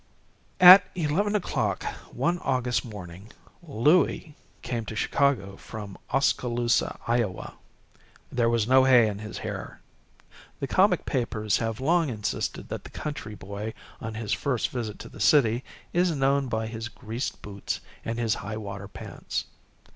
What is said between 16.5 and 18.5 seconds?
his greased boots and his